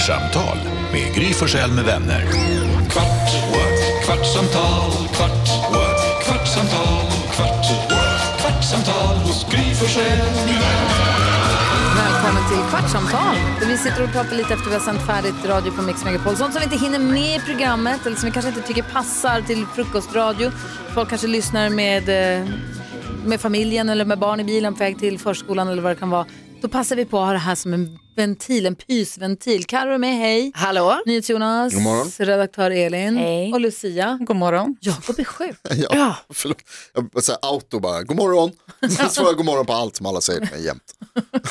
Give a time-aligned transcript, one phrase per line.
[0.00, 0.58] Kvartsamtal
[0.92, 2.20] med Gry Forssell med vänner.
[2.90, 4.04] Kvart, what?
[4.04, 6.24] kvartsamtal, kvart, what?
[6.24, 8.40] kvartsamtal, kvart, what?
[8.40, 11.10] kvartsamtal hos Gry Forssell med vänner.
[11.96, 13.36] Välkommen till Kvartsamtal.
[13.60, 16.36] Där vi sitter och pratar lite efter vi har sänt färdigt radio på Mix Megapol.
[16.36, 19.40] Sånt som vi inte hinner med i programmet eller som vi kanske inte tycker passar
[19.40, 20.50] till frukostradio.
[20.94, 22.48] Folk kanske lyssnar med, eh,
[23.24, 26.10] med familjen eller med barn i bilen på väg till förskolan eller vad det kan
[26.10, 26.26] vara.
[26.62, 29.64] Då passar vi på att ha det här som en ventil, en pysventil.
[29.64, 30.52] Carro är med, hej.
[30.54, 31.02] Hallå?
[31.06, 32.10] NyhetsJonas, God morgon.
[32.18, 33.52] redaktör Elin Hej.
[33.52, 34.18] och Lucia.
[34.20, 34.76] God morgon.
[34.80, 35.56] Jakob är sjuk.
[35.90, 36.58] Ja, förlåt.
[37.14, 38.50] Jag säger auto bara, god morgon.
[38.90, 40.94] Så svarar jag god morgon på allt som alla säger till mig jämt.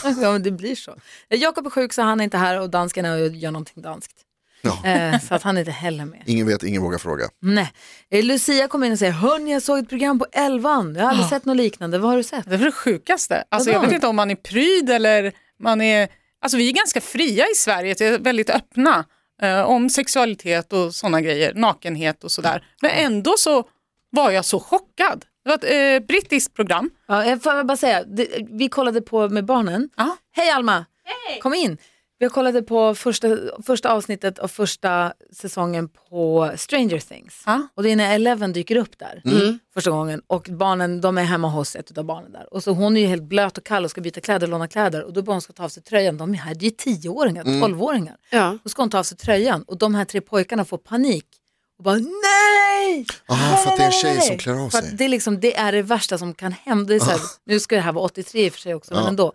[0.21, 0.95] ja, men det blir så.
[1.29, 4.13] Jakob är sjuk så han är inte här och dansken är och gör någonting danskt.
[4.61, 4.85] Ja.
[4.85, 6.23] Eh, så att han är inte heller med.
[6.25, 7.25] Ingen vet, ingen vågar fråga.
[7.41, 7.71] Nej.
[8.11, 10.95] Eh, Lucia kom in och säger, hörni jag såg ett program på elvan.
[10.95, 11.97] Jag har aldrig sett något liknande.
[11.97, 12.49] Vad har du sett?
[12.49, 13.43] Det är det sjukaste.
[13.49, 16.09] Alltså, jag vet inte om man är pryd eller man är...
[16.41, 19.05] Alltså, vi är ganska fria i Sverige, vi är väldigt öppna
[19.41, 22.68] eh, om sexualitet och sådana grejer, nakenhet och sådär.
[22.82, 23.63] Men ändå så
[24.09, 25.26] var jag så chockad.
[25.43, 26.90] Det var ett eh, brittiskt program.
[27.07, 29.90] Ja, jag får bara säga, det, vi kollade på med barnen.
[29.98, 30.17] Ja.
[30.35, 30.85] Hej Alma!
[31.41, 31.77] Kom in!
[32.21, 33.27] Vi kollade på första,
[33.65, 37.43] första avsnittet av första säsongen på Stranger Things.
[37.45, 37.67] Ja.
[37.76, 39.21] Och det är när Eleven dyker upp där
[39.73, 42.53] första gången och barnen de är hemma hos ett av barnen där.
[42.53, 44.67] Och så hon är ju helt blöt och kall och ska byta kläder och låna
[44.67, 46.17] kläder och då bara hon ska ta av sig tröjan.
[46.17, 48.17] De är här, det är tioåringar, tolvåringar.
[48.29, 48.57] Ja.
[48.63, 51.26] Då ska hon ta av sig tröjan och de här tre pojkarna får panik
[51.77, 53.05] och bara nej!
[53.29, 54.27] Aha, för att det är en tjej Nej.
[54.27, 54.95] som klär av För att sig.
[54.98, 56.85] det, är liksom, det är det värsta som kan hända.
[56.85, 58.93] Det är så här, nu ska det här vara 83 i och för sig också,
[58.93, 59.33] men ändå.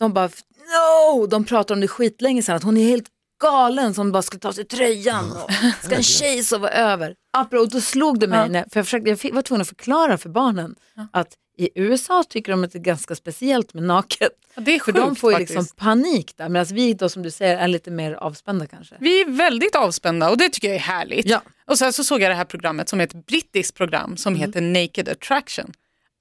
[0.00, 1.26] De bara, no!
[1.26, 3.08] De pratar om det skitlänge sedan, att hon är helt
[3.42, 5.50] galen som bara skulle ta sig tröjan och
[5.82, 7.14] ska en tjej sova över.
[7.32, 10.18] Apropå, Och då slog det mig, när, för jag, försökte, jag var tvungen att förklara
[10.18, 10.74] för barnen
[11.12, 11.28] att
[11.58, 14.32] i USA tycker de att det är ganska speciellt med naket.
[14.54, 15.58] Ja, det är För de sjukt får ju faktiskt.
[15.58, 18.94] liksom panik där, medan vi då som du säger är lite mer avspända kanske.
[19.00, 21.26] Vi är väldigt avspända och det tycker jag är härligt.
[21.26, 21.42] Ja.
[21.66, 24.60] Och sen så såg jag det här programmet som är ett brittiskt program som heter
[24.60, 25.72] Naked Attraction.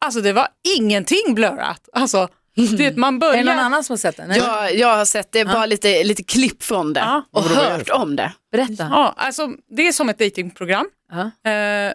[0.05, 0.47] Alltså det var
[0.77, 1.89] ingenting blurrat.
[1.93, 2.27] Alltså,
[2.77, 3.37] det, man Är börjar...
[3.37, 4.27] det någon annan som har sett den?
[4.29, 4.37] Nej.
[4.37, 7.23] Jag, jag har sett det, bara lite, lite klipp från det Ja.
[7.31, 8.33] och hört om det.
[8.51, 8.87] Berätta.
[8.91, 10.89] Ja, alltså, det är som ett datingprogram.
[11.11, 11.51] Ja.
[11.51, 11.93] Eh,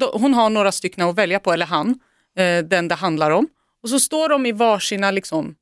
[0.00, 1.98] då, hon har några stycken att välja på, eller han,
[2.36, 3.48] eh, den det handlar om.
[3.82, 5.54] Och så står de i varsina liksom,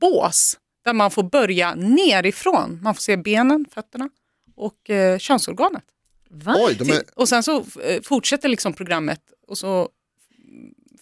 [0.00, 2.80] bås där man får börja nerifrån.
[2.82, 4.08] Man får se benen, fötterna
[4.56, 5.84] och eh, könsorganet.
[6.30, 6.54] Va?
[6.58, 9.88] Oj, de är, Och sen så eh, fortsätter liksom programmet och så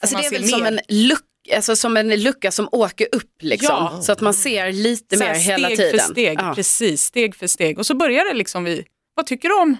[0.01, 0.81] Alltså man det är se väl som mer.
[0.89, 1.25] en, luck,
[1.57, 3.69] alltså som en lucka som åker upp liksom.
[3.93, 4.03] Ja.
[4.03, 5.99] Så att man ser lite mer hela steg tiden.
[6.01, 6.53] för steg, Ja.
[6.55, 7.79] precis, steg för steg.
[7.79, 9.77] Och så börjar det liksom vid, vad tycker du om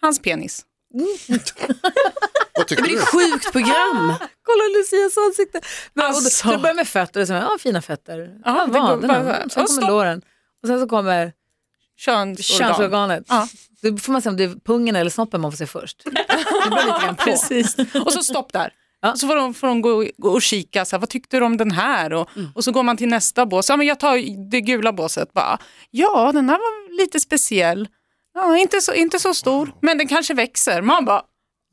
[0.00, 0.64] hans penis?
[2.58, 2.98] vad tycker det är du?
[2.98, 4.14] ett sjukt program.
[4.42, 5.60] Kolla Lucias ansikte.
[6.00, 6.30] Alltså.
[6.30, 8.18] så det börjar med fötter och så, ja fina fötter.
[8.44, 9.48] Ja, Ja, det går vaderna.
[9.50, 10.22] Sen Och kommer låren.
[10.62, 11.32] Och sen så kommer
[11.96, 12.68] Könsorgan.
[12.68, 13.24] könsorganet.
[13.28, 13.48] Ja.
[13.82, 16.02] Då får man se om det är pungen eller snoppen man får se först.
[16.04, 17.22] Det beror lite grann på.
[17.24, 17.76] Precis.
[18.04, 18.72] Och så stopp där.
[19.02, 19.14] Ja.
[19.16, 21.56] Så får de, får de gå, gå och kika, så här, vad tyckte du om
[21.56, 22.12] den här?
[22.12, 22.48] Och, Mm.
[22.54, 23.68] och så går man till nästa bås.
[23.68, 25.32] Ja, men jag tar det gula båset.
[25.32, 25.58] Bara,
[25.90, 27.88] ja, den här var lite speciell.
[28.34, 30.82] Ja, inte, så, inte så stor, men den kanske växer.
[30.82, 31.22] Man bara,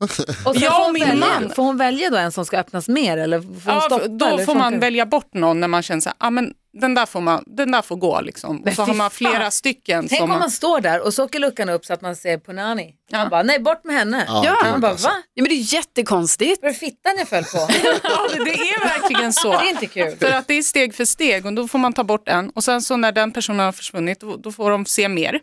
[0.00, 1.50] Och sen får, och min välja, man.
[1.50, 4.08] får hon välja då en som ska öppnas mer eller får hon ja, stoppa?
[4.08, 4.78] då eller får man det?
[4.78, 7.70] välja bort någon när man känner så här, ja, men den där får, man, den
[7.70, 8.20] där får gå.
[8.20, 8.62] Liksom.
[8.62, 9.10] Och så har man fan.
[9.10, 10.08] flera stycken.
[10.08, 12.38] Tänk som om man, står där och så åker luckan upp så att man ser
[12.38, 12.94] Punani.
[13.10, 13.18] Ja.
[13.18, 14.24] Man bara, nej bort med henne.
[14.28, 15.08] Ja, Ja, man bara, alltså.
[15.08, 15.14] va?
[15.34, 16.62] Ja, men det är jättekonstigt.
[16.62, 17.58] Var det fittan jag föll på?
[18.02, 19.52] ja, det är verkligen så.
[19.52, 20.16] Det är inte kul.
[20.16, 22.64] För att det är steg för steg och då får man ta bort en och
[22.64, 25.40] sen så när den personen har försvunnit då, då får de se mer.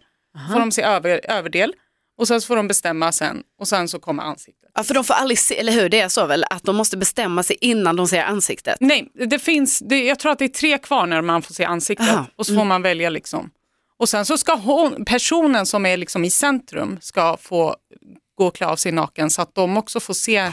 [0.53, 1.73] får de se över, överdel
[2.17, 4.71] och sen så får de bestämma sen och sen så kommer ansiktet.
[4.75, 6.97] Ja, för de får aldrig se, eller hur, det är så väl, att de måste
[6.97, 8.77] bestämma sig innan de ser ansiktet.
[8.79, 11.65] Nej, det finns, det, jag tror att det är tre kvar när man får se
[11.65, 13.49] ansiktet Aha, och så får man välja liksom.
[13.99, 17.75] Och sen så ska hon, personen som är liksom i centrum ska få
[18.37, 20.51] gå och klä av sig naken så att de också får se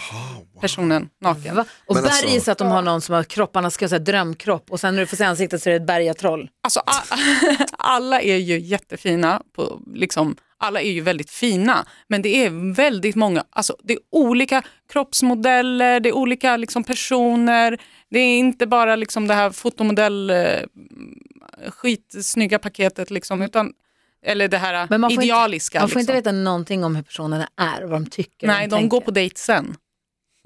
[0.61, 1.57] personen naken.
[1.57, 1.65] Va?
[1.87, 3.91] Och Men alltså- berg är så att de har någon som har kropparna, ska jag
[3.91, 6.51] säga, drömkropp och sen när du får se ansiktet så är det ett bergatroll.
[6.63, 7.17] Alltså, a-
[7.79, 13.17] alla är ju jättefina, på, liksom, alla är ju väldigt fina, men det är väldigt
[13.17, 14.63] många, alltså, det är olika
[14.93, 17.81] kroppsmodeller, det är olika liksom, personer,
[18.11, 20.61] det är inte bara liksom, det här fotomodell, eh,
[21.69, 23.73] skitsnygga paketet, liksom, utan,
[24.27, 25.79] eller det här Men man får idealiska.
[25.79, 26.33] Inte, man får inte liksom.
[26.35, 28.47] veta någonting om hur personerna är och vad de tycker.
[28.47, 28.89] Nej, de tänker.
[28.89, 29.77] går på dejt sen.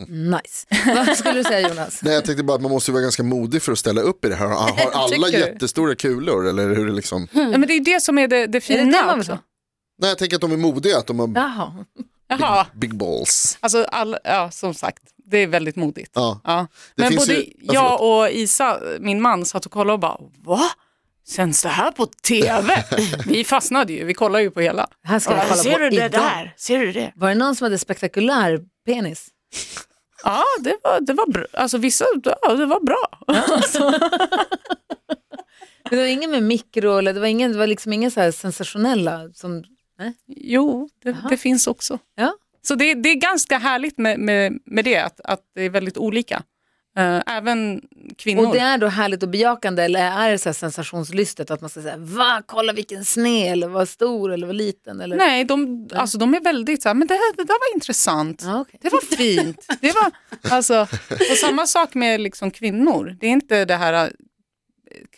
[0.09, 0.67] Nice.
[0.87, 2.01] Vad skulle du säga Jonas?
[2.03, 4.29] Nej, jag tänkte bara att man måste vara ganska modig för att ställa upp i
[4.29, 4.47] det här.
[4.47, 7.29] Har alla jättestora kulor eller hur är det liksom?
[7.33, 9.31] Ja, men det är det som är det, det Är fina det det man vill
[9.31, 9.39] också.
[9.99, 11.85] Nej, jag tänker att de är modiga, att de har Jaha.
[12.29, 13.59] Jaha, big balls.
[13.61, 16.11] alltså all, ja, som sagt, det är väldigt modigt.
[16.15, 16.41] Ja.
[16.45, 16.67] Ja.
[16.97, 19.99] Det Men finns både ju- ja, jag och Isa, min man, satt och kollade och
[20.01, 20.61] bara, va?
[21.29, 22.85] sänds det här på tv?
[23.27, 24.87] vi fastnade ju, vi kollade ju på hela.
[25.03, 26.11] Det här ska jag kolla Ser på du det idag.
[26.11, 26.55] där?
[26.57, 27.13] Ser du det?
[27.17, 29.29] Var det någon som hade spektakulär penis?
[30.25, 31.45] Ja, det var, det var bra.
[31.53, 32.05] Alltså vissa,
[32.43, 33.19] ja, det var bra.
[35.91, 38.21] Men det var ingen med mikro eller det var, ingen, det var liksom inga så
[38.21, 39.65] här sensationella som...
[39.99, 40.15] Nej?
[40.27, 41.99] Jo, det, det finns också.
[42.15, 42.35] Ja.
[42.63, 45.97] Så det, det är ganska härligt med, med, med det, att, att det är väldigt
[45.97, 46.43] olika.
[46.99, 47.83] Eh, även
[48.19, 48.47] kvinnor.
[48.47, 51.83] Och det är då härligt och bejakande eller är det så sensationslystet att man ska
[51.83, 55.17] säga va, kolla vilken sne eller vad stor eller vad liten eller...
[55.17, 58.43] Nej, de, alltså, de är väldigt så här, men det, här, det där var intressant.
[58.45, 58.79] Ja, okej.
[58.83, 59.67] Det var fint.
[59.81, 60.11] Det var,
[60.57, 60.81] alltså,
[61.31, 63.17] och samma sak med liksom kvinnor.
[63.21, 64.11] Det är inte det här eh,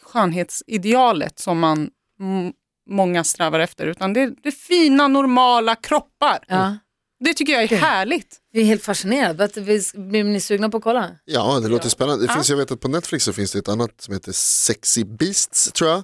[0.03, 1.91] skönhetsidealet som man
[2.21, 2.53] m-
[2.89, 6.45] många strävar efter, utan det är, det är fina, normala kroppar.
[6.49, 6.77] Ja.
[7.21, 8.37] Det tycker jag är härligt.
[8.53, 9.49] Vi är helt fascinerade.
[9.95, 11.11] Blir ni sugna på att kolla?
[11.25, 12.27] Ja, det låter spännande.
[12.27, 15.05] Det finns, jag vet att på Netflix så finns det ett annat som heter Sexy
[15.05, 16.03] Beasts tror jag.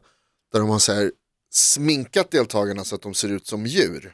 [0.53, 1.13] Där de har så här
[1.53, 4.13] sminkat deltagarna så att de ser ut som djur.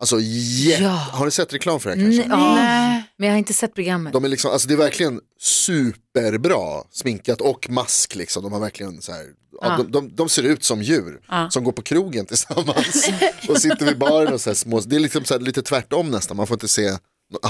[0.00, 0.88] Alltså, jät- Ja.
[0.90, 2.28] har ni sett reklam för det här kanske?
[2.28, 4.12] Nej, ja, men jag har inte sett programmet.
[4.12, 8.42] De är liksom, alltså det är verkligen superbra sminkat och mask liksom.
[8.42, 9.24] De har verkligen så här,
[9.62, 9.76] ja.
[9.76, 13.08] De, de, de ser ut som djur som går på krogen tillsammans
[13.48, 14.80] och sitter vid baren och så här små.
[14.80, 16.90] Det är liksom så här lite tvärtom nästan, man får inte se,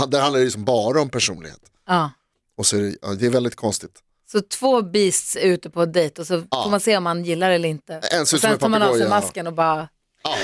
[0.08, 1.60] där handlar det liksom bara om personlighet.
[1.86, 2.10] Ja.
[2.56, 3.98] Och så är det, ja, det är väldigt konstigt.
[4.32, 6.62] Så två beasts är ute på dejt och så Ja.
[6.64, 7.94] får man se om man gillar det eller inte.
[8.12, 9.88] En ser ut som en sen tar man av sig masken och bara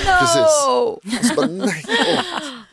[0.05, 0.65] Ja, precis.
[0.67, 1.19] oh!
[1.19, 2.21] Och så bara, nej, åh.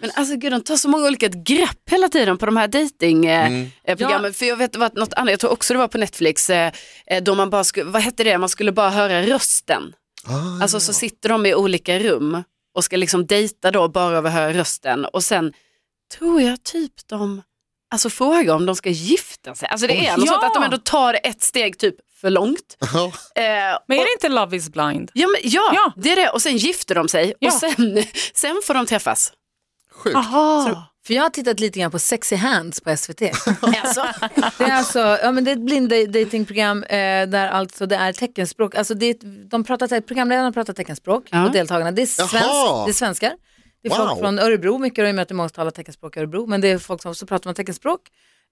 [0.01, 3.71] Men alltså gud, de tar så många olika grepp hela tiden på de här datingprogrammen.
[3.85, 4.33] Eh, programmen.
[4.35, 6.73] För jag vet det var något annat, jag tror också det var på Netflix, eh,
[7.07, 9.83] eh, då man bara skulle, vad hette det, man skulle bara höra rösten.
[10.27, 12.43] Ah, Alltså så sitter de i olika rum
[12.75, 15.53] och ska liksom dejta då bara över att höra rösten och sen
[16.19, 17.43] tror jag typ de,
[17.91, 19.69] alltså fråga om de ska gifta sig.
[19.69, 20.33] Alltså det är något Ja.
[20.33, 22.77] sånt att de ändå tar ett steg typ för långt.
[23.35, 23.43] Eh,
[23.87, 25.11] Men är och- det inte Love is blind?
[25.15, 25.93] Ja, men, ja, Ja.
[25.97, 26.29] det är det.
[26.29, 27.49] Och sen gifter de sig Ja.
[27.49, 28.05] och sen,
[28.35, 29.33] sen får de träffas.
[29.93, 30.17] Sjukt.
[30.17, 30.85] Aha.
[31.07, 33.23] För jag har tittat lite grann på Sexy Hands på SVT.
[33.83, 34.07] Alltså,
[34.59, 38.13] Det är alltså ja, men det är ett blind datingprogram eh, där alltså det är
[38.13, 38.75] teckenspråk.
[38.75, 39.17] Alltså det är,
[39.49, 41.45] de pratar, programledarna pratar teckenspråk Ja.
[41.47, 43.33] och deltagarna det är, svensk, det är svenskar.
[43.83, 44.07] Det är Wow.
[44.07, 46.69] folk från Örebro, mycket har ju mött många som talar teckenspråk i Örebro, men det
[46.71, 48.01] är folk som också pratar om teckenspråk.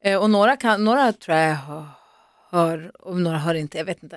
[0.05, 1.57] Eh, och några, kan, några tror jag
[2.51, 4.17] hör, och några hör inte, jag vet inte.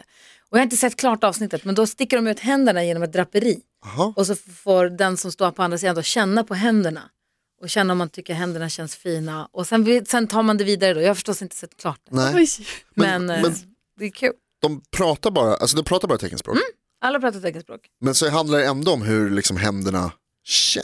[0.49, 3.13] Och jag har inte sett klart avsnittet, men då sticker de ut händerna genom ett
[3.13, 3.59] draperi.
[3.85, 4.13] Jaha.
[4.17, 7.01] Och så får den som står på andra sidan då känna på händerna.
[7.61, 9.49] Och känna om man tycker händerna känns fina.
[9.51, 11.01] Och sen, sen tar man det vidare då.
[11.01, 12.15] Jag har förstås inte sett klart det.
[12.15, 12.47] Nej.
[12.95, 13.55] Men, Men- eh, men-
[13.99, 14.33] det är kul.
[14.61, 16.57] De pratar bara, alltså de pratar bara teckenspråk.
[17.01, 17.79] Alla pratar teckenspråk.
[18.01, 20.11] Men så handlar det ändå om hur liksom händerna,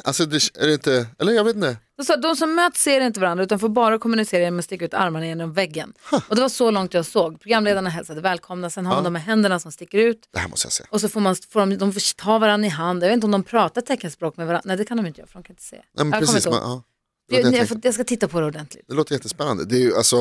[0.03, 1.77] alltså det, är det inte, eller jag vet inte.
[1.97, 4.85] De, sa, de som möts ser inte varandra utan får bara kommunicera genom att sticka
[4.85, 5.93] ut armarna genom väggen.
[6.29, 7.39] Och det var så långt jag såg.
[7.41, 10.29] Programledarna hälsade välkomna, sen har man de med händerna som sticker ut.
[10.33, 10.83] Det här måste jag se.
[10.89, 13.03] Och så får, man, får de, de får ta varandra i hand.
[13.03, 14.63] Jag vet inte om de pratar teckenspråk med varandra.
[14.65, 15.75] Nej det kan de inte göra för de kan inte se.
[15.75, 16.83] Nej, men Jag precis, men, ja.
[17.31, 18.85] Jag, jag jag, jag ska titta på det ordentligt.
[18.87, 19.65] det låter jättespännande.
[19.65, 20.17] Det är ju alltså,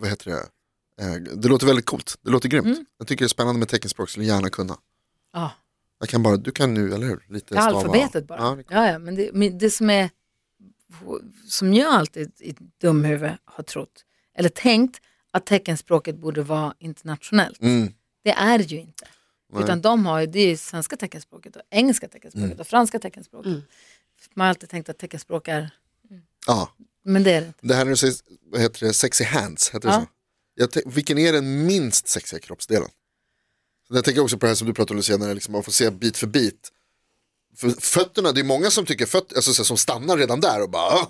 [0.00, 0.46] vad heter det?
[1.04, 2.66] Eh, Det låter väldigt coolt, det låter grymt.
[2.66, 2.84] Mm.
[2.98, 4.76] Jag tycker det är spännande med teckenspråk, skulle gärna kunna.
[5.32, 5.50] Ja.
[6.00, 7.24] Jag kan bara, du kan nu, eller hur?
[7.28, 7.78] Lite Ja, stava.
[7.78, 8.38] alfabetet bara.
[8.38, 10.10] Ja, Ja, ja, men det, men det som är
[11.48, 14.04] som jag alltid i dumhuvud har trott
[14.34, 15.00] eller tänkt
[15.30, 17.60] att teckenspråket borde vara internationellt.
[17.62, 17.92] mm,
[18.24, 19.04] Det är det ju inte.
[19.52, 19.62] Nej.
[19.64, 22.60] Utan de har ju, det är ju svenska teckenspråket och engelska teckenspråket Mm.
[22.60, 23.46] och franska teckenspråket.
[23.46, 23.62] Mm.
[24.34, 25.70] Man har alltid tänkt att teckenspråk är,
[26.46, 26.68] ja.
[27.04, 27.58] men det är det inte.
[27.66, 28.14] Det här när du säger,
[28.52, 30.00] vad heter det, sexy hands, heter det Ja.
[30.00, 30.06] så?
[30.54, 32.88] Jag vilken är den minst sexiga kroppsdelen?
[33.92, 35.62] Jag tänker också på det här som du pratade om Lucia, när det liksom man
[35.62, 36.68] får se bit för bit.
[37.56, 40.92] För fötterna, det är många som tycker fötter, alltså, som stannar redan där och bara,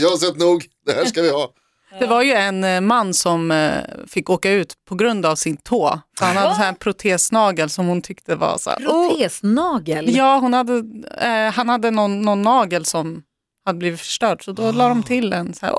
[0.00, 1.52] jag har sett nog, det här ska vi ha.
[1.98, 5.56] Det var ju en eh, man som eh, fick åka ut på grund av sin
[5.56, 6.00] tå.
[6.18, 10.16] För han hade så här en protesnagel som hon tyckte var så här, oh, Protesnagel?
[10.16, 10.84] Ja, hon hade,
[11.20, 13.22] eh, han hade någon, någon nagel som
[13.64, 15.72] hade blivit förstörd så då la de till en så här,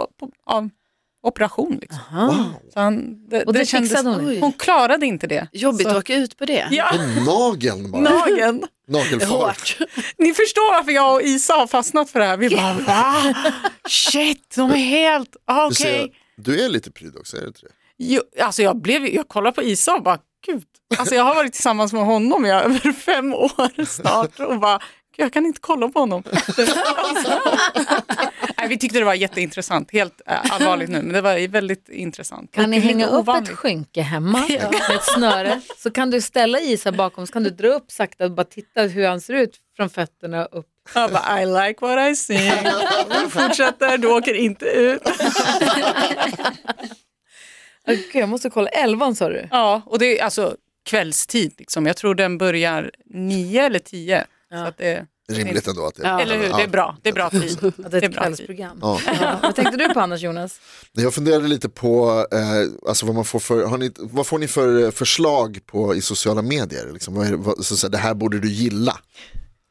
[0.45, 0.69] av,
[1.23, 1.77] operation.
[1.81, 1.99] Liksom.
[2.11, 2.45] Aha.
[2.73, 4.37] Så han, det, Och det kändes- fixade hon?
[4.41, 5.47] Hon klarade inte det.
[5.51, 6.67] Jobbigt Så- att åka ut på det.
[6.71, 6.91] Ja,
[7.25, 8.63] nageln bara, nageln.
[8.87, 9.77] nagelfart.
[10.17, 12.37] Ni förstår varför jag och Isa har fastnat för det här.
[12.37, 13.15] Vi bara, va?
[13.89, 15.75] Shit, de är helt, ah, Du, okej.
[15.77, 17.71] ser, du är lite pryd också, är det inte det?
[17.97, 20.63] Jo, alltså jag, blev, jag kollade på Isa och bara, gud.
[20.97, 24.79] Alltså jag har varit tillsammans med honom i över fem år snart och bara,
[25.15, 26.23] jag kan inte kolla på honom.
[28.61, 32.51] Nej, vi tyckte det var jätteintressant, helt äh, allvarligt nu, men det var väldigt intressant.
[32.51, 33.49] Kan ni hänga upp ovanligt.
[33.51, 37.49] ett skynke hemma med ett snöre så kan du ställa Isa bakom så kan du
[37.49, 40.67] dra upp sakta och bara titta hur han ser ut från fötterna upp.
[40.95, 42.51] Jag bara, I like what I see.
[43.23, 45.01] Vi fortsätter, du åker inte ut.
[47.85, 49.47] Gud, jag måste kolla, elvan sa du?
[49.51, 51.53] Ja, och det är alltså kvällstid.
[51.57, 51.85] Liksom.
[51.85, 54.25] Jag tror den börjar nio eller tio.
[54.51, 56.21] Så att det, Rimligt ändå att det Ja.
[56.21, 56.97] eller hur, det är bra.
[57.01, 57.57] Det är bra tid.
[57.63, 58.17] Att det är ett bra tid.
[58.17, 58.77] kvällsprogram.
[58.81, 58.99] Ja.
[59.21, 59.39] Ja.
[59.41, 60.59] Vad tänkte du på annars Jonas?
[60.91, 62.39] Jag funderade lite på eh,
[62.89, 66.01] alltså vad, man får för, har ni, vad får ni för eh, förslag på i
[66.01, 66.91] sociala medier?
[66.93, 68.97] Liksom, vad är, det- vad, så, så, här, det här borde du gilla.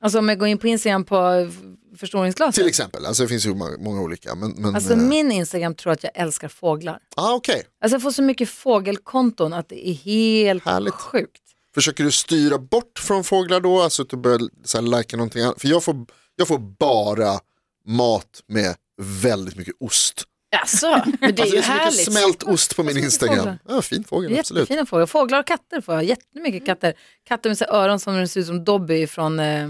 [0.03, 1.55] Alltså om jag går in på Instagram på f-
[1.99, 2.55] förstoringsglaset.
[2.55, 4.35] Till exempel, alltså, det finns ju många, många olika.
[4.35, 6.99] Men, men, Alltså eh, min Instagram tror att jag älskar fåglar.
[7.17, 7.63] ah, okej.
[7.83, 10.95] Alltså jag får så mycket fågelkonton att det är helt Härligt.
[10.95, 11.41] sjukt.
[11.75, 13.81] Försöker du styra bort från fåglar då?
[13.83, 15.61] Alltså att du börjar så här, likea någonting annat?
[15.61, 17.39] För jag får, jag får bara
[17.87, 20.25] mat med väldigt mycket ost.
[20.61, 21.99] Alltså, men det är Alltså, ju det är så härligt.
[21.99, 23.57] mycket smält ost på min Instagram.
[23.69, 24.61] Ja, fin fågel, absolut.
[24.61, 25.07] Jättefina fåglar.
[25.07, 26.05] Fåglar och katter får jag.
[26.05, 26.95] Jättemycket katter.
[27.29, 29.45] Katter med så öron som ser ut som Dobby från eh,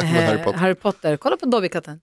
[0.00, 0.58] Harry eh, Potter.
[0.58, 1.16] Harry Potter.
[1.16, 2.00] Kolla på Dobby-katten.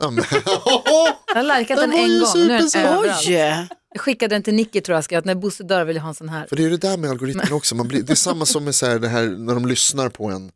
[1.26, 2.28] Jag har likat Den den en gång.
[2.34, 3.26] Nu är den överallt.
[3.26, 3.68] Oj!
[3.92, 6.08] Jag skickade den till Nicky tror jag, skrev att när Bosse dör vill jag ha
[6.08, 6.46] en sån här.
[6.46, 7.74] För det är ju det där med algoritmen också.
[7.74, 10.24] Man blir, det är samma som med så här, det här, när de lyssnar på
[10.24, 10.50] en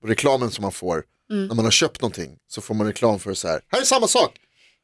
[0.00, 1.02] på reklamen som man får.
[1.30, 1.46] Mm.
[1.46, 3.60] När man har köpt någonting så får man reklam för så här.
[3.72, 4.30] Här är samma sak.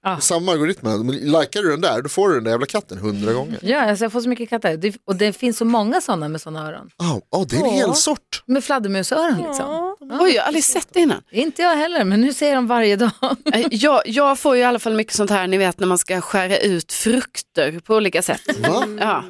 [0.05, 0.17] Ja.
[0.17, 1.07] Är samma algoritmen.
[1.07, 3.59] Men Likar du den där då får du den där jävla katten hundra gånger.
[3.63, 4.77] Ja, alltså jag får så mycket katter.
[4.77, 6.91] Det, och det finns så många sådana med såna öron.
[6.99, 8.43] Oh, oh, det är en hel sort.
[8.47, 9.97] Med fladdermusöron liksom.
[10.21, 11.23] Oj, jag har aldrig sett det innan.
[11.31, 13.11] Inte jag heller, men nu ser jag dem varje dag.
[13.55, 15.99] Eh, Jag, jag får ju i alla fall mycket sånt här, ni vet när man
[15.99, 18.41] ska skära ut frukter på olika sätt.
[18.59, 18.85] Va?
[19.01, 19.25] Ja.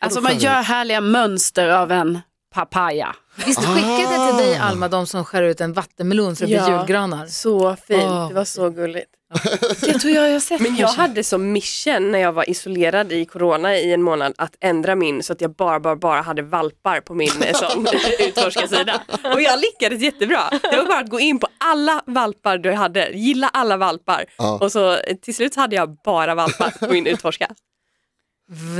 [0.00, 2.18] Alltså man gör härliga mönster av en
[2.58, 3.16] papaya.
[3.46, 6.56] Visst skickade jag till dig Alma de som skär ut en vattenmelon så det blir
[6.56, 6.78] Ja.
[6.78, 7.26] julgranar?
[7.26, 8.28] Så fint, Åh.
[8.28, 9.10] det var så gulligt.
[9.80, 10.60] Det tror jag jag har sett.
[10.60, 14.56] Men jag hade som mission när jag var isolerad i corona i en månad att
[14.60, 17.86] ändra min så att jag bara, bara, bara hade valpar på min eh, sån
[18.18, 19.00] utforskarsida.
[19.34, 20.40] Och jag lyckades jättebra.
[20.70, 24.24] Det var bara att gå in på alla valpar du hade, gilla alla valpar.
[24.38, 24.58] Ja.
[24.62, 27.48] Och så eh, till slut hade jag bara valpar på min utforska.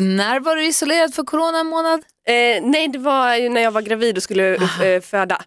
[0.00, 2.00] När var du isolerad för corona en månad?
[2.26, 5.42] Eh, nej, det var ju när jag var gravid och skulle eh, föda.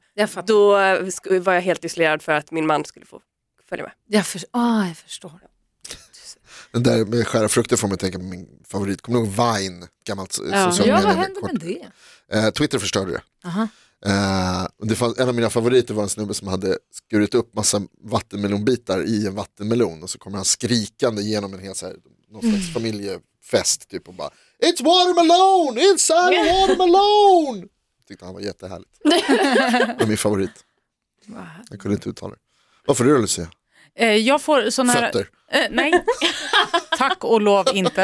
[0.46, 3.22] Då eh, var jag helt isolerad för att min man skulle få
[3.70, 3.94] följa med.
[4.08, 5.32] Jag, för, ah, jag förstår.
[6.72, 9.02] Den där med skära frukter får mig tänka på min favorit.
[9.02, 9.88] Kommer du ihåg Vine?
[10.06, 10.72] Gammalt eh, Ja.
[10.72, 11.88] sociala Ja, vad hände med det?
[12.38, 13.22] Eh, Twitter förstörde det.
[13.48, 13.68] Aha.
[14.06, 17.56] Eh, och det fanns, en av mina favoriter var en snubbe som hade skurit upp
[17.56, 21.96] massa vattenmelonbitar i en vattenmelon och så kommer han skrikande genom en hel så här,
[22.32, 22.74] någon slags
[23.42, 24.30] familjefest typ och bara
[24.64, 25.78] It's watermelon!
[25.78, 27.70] Inside a watermelon!
[28.08, 28.92] Tyckte han var jättehärligt.
[29.04, 30.66] det var min favorit.
[31.70, 32.40] Jag kunde inte uttala det.
[32.86, 33.48] Vad får du då Lucia?
[33.96, 35.12] Eh, jag får sån här...
[35.12, 35.30] Fötter?
[35.52, 36.06] Eh, nej,
[36.98, 38.02] tack och lov inte.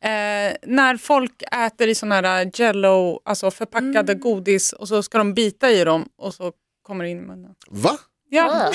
[0.00, 5.34] Eh, när folk äter i såna här jello, alltså förpackade godis och så ska de
[5.34, 7.54] bita i dem och så kommer det in i munnen.
[7.70, 7.98] Va?
[8.28, 8.72] Ja,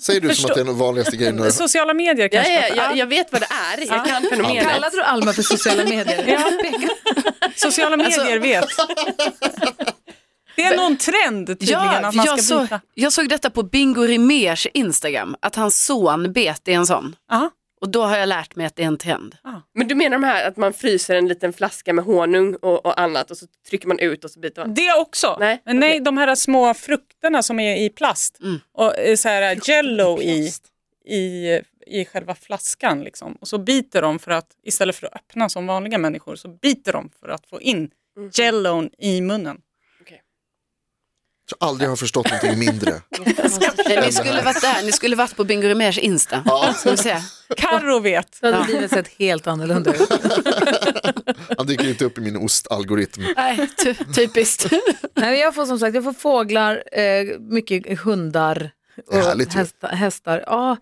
[0.00, 2.54] Säger du som Förstå- att det är den vanligaste grejen sociala medier Ja, kanske.
[2.54, 2.82] ja, fattar.
[2.82, 4.68] jag, jag vet vad det är, jag kan fenomenet.
[4.72, 6.24] Kallar du Alma för sociala medier?
[6.26, 6.50] Ja.
[7.56, 8.64] Sociala medier vet.
[10.56, 12.80] Det är någon trend tydligen Ja, att man jag, ska såg, byta.
[12.94, 17.16] jag såg detta på Bingo Rimérs Instagram, att hans son bet i en sån.
[17.32, 17.50] Aha.
[17.80, 19.36] Och då har jag lärt mig att det är en trend.
[19.74, 23.00] Men du menar de här att man fryser en liten flaska med honung och, och
[23.00, 24.74] annat och så trycker man ut och så biter man?
[24.74, 25.36] Det också.
[25.40, 28.60] Nej, Men nej, de här små frukterna som är i plast Mm.
[28.72, 30.50] och eh, så här jello i,
[31.04, 31.48] i,
[31.86, 33.00] i själva flaskan.
[33.00, 33.32] Liksom.
[33.32, 36.92] Och så biter de för att, istället för att öppna som vanliga människor, så biter
[36.92, 37.90] de för att få in
[38.32, 39.60] jellon i munnen.
[41.50, 42.92] Jag aldrig har förstått någonting mindre.
[44.04, 46.44] Ni skulle varit där, ni skulle varit på Bingo Rimérs Insta.
[46.96, 47.16] Se.
[47.56, 48.38] Carro vet.
[48.40, 50.08] Då hade livet sett helt annorlunda ut.
[51.58, 53.22] Han dyker inte upp i min ostalgoritm.
[53.36, 54.70] Nej, ty typiskt.
[54.70, 54.80] Nej,
[55.14, 58.70] men jag får som sagt jag får fåglar, eh, mycket hundar
[59.06, 59.88] och härligt hästar.
[59.88, 60.44] hästar.
[60.46, 60.76] Ja,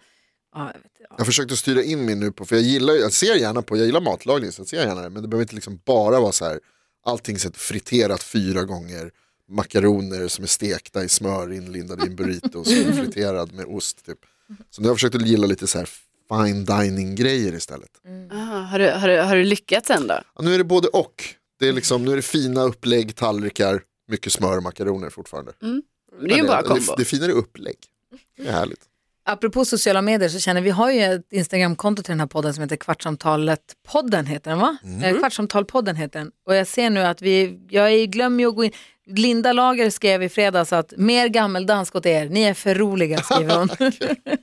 [0.54, 1.14] ja, jag vet, ja.
[1.18, 3.87] Jag försökte styra in min nu på, för jag gillar, jag ser gärna på, jag
[3.87, 6.44] gillar matlagning så jag ser gärna det, men det behöver inte liksom bara vara så
[6.44, 6.58] här,
[7.04, 9.11] allting sett friterat fyra gånger,
[9.49, 14.07] makaroner som är stekta i smör inlindade i en burrito och det friterad med ost
[14.07, 14.19] typ.
[14.71, 15.88] Så nu har jag försökt att gilla lite så här
[16.29, 17.91] fine dining grejer istället.
[18.33, 20.15] Ah, har, du, har, du, har du lyckats ändå?
[20.37, 21.25] Ja, nu är det både och,
[21.59, 25.53] det är liksom, nu är det fina upplägg, tallrikar, mycket smör och makaroner fortfarande.
[25.61, 25.83] Men
[26.21, 26.95] Det är ju en bra det, kombo.
[26.97, 27.76] det är finare upplägg,
[28.37, 28.81] det är härligt.
[29.29, 32.62] Apropå sociala medier så känner vi har ju ett Instagramkonto till den här podden som
[32.62, 34.76] heter Kvartsamtalet-podden heter den va?
[35.03, 36.31] Eh, Kvartsamtal-podden heter den.
[36.47, 38.73] Och jag ser nu att vi, jag är- glömmer ju att gå in.
[39.07, 43.57] Linda Lager skrev i fredags att mer gammeldansk åt er, ni är för roliga skriver
[43.57, 43.69] hon.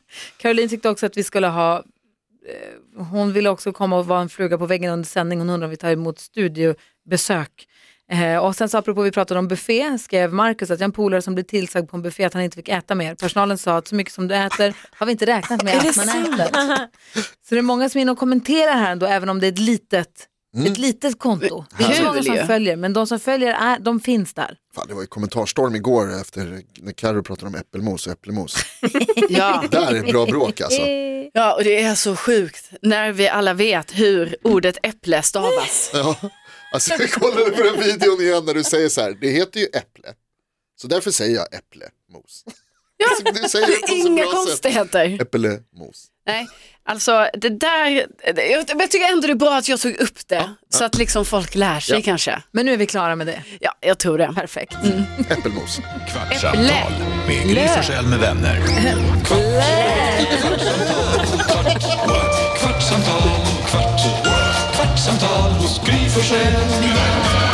[0.37, 4.29] Caroline tyckte också att vi skulle ha, eh, hon ville också komma och vara en
[4.29, 7.67] fluga på väggen under sändning, hon undrar om vi tar emot studiobesök.
[8.11, 10.91] Eh, och sen så apropå vi pratade om buffé skrev Marcus att jag har en
[10.91, 13.15] polare som blev tillsagd på en buffé att han inte fick äta mer.
[13.15, 16.09] Personalen sa att så mycket som du äter har vi inte räknat med att man
[16.09, 16.77] äter.
[17.47, 19.51] Så det är många som är inne och kommenterar här ändå, även om det är
[19.51, 21.65] ett litet Ett litet konto.
[21.77, 24.57] Det är inte många som följer, men de som följer, är, de finns där.
[24.75, 28.55] Fan, det var ju kommentarstorm igår efter när Carro pratade om äppelmos och äppelmos.
[29.29, 29.63] Ja.
[29.71, 30.81] Där är bra bråk alltså.
[31.33, 35.91] ja, och det är så sjukt när vi alla vet hur ordet äpple stavas.
[35.93, 36.15] Ja.
[36.73, 39.65] Alltså, jag kollade på den videon igen när du säger så här, det heter ju
[39.65, 40.13] äpple.
[40.81, 42.43] Så därför säger jag äpplemos.
[42.97, 43.31] Ja.
[43.43, 44.33] Du säger det på så Inga bra sätt.
[44.47, 45.21] konstigheter.
[45.21, 46.05] Äpplemos.
[46.27, 46.47] Nej,
[46.85, 47.85] alltså det där,
[48.25, 51.25] jag, jag tycker ändå det är bra att jag tog upp det så att liksom
[51.25, 52.01] folk lär sig Ja.
[52.05, 52.41] kanske.
[52.51, 53.43] Men nu är vi klara med det.
[53.59, 54.31] Ja, jag tror det.
[54.35, 54.73] Perfekt.
[55.29, 55.79] Äppelmos.
[56.11, 56.91] Kvartsamtal
[57.27, 58.61] med Gry Forssell med vänner.
[62.59, 63.29] Kvartsamtal,
[63.69, 64.01] kvart,
[64.75, 67.53] kvartsamtal hos Gry Forssell med vänner.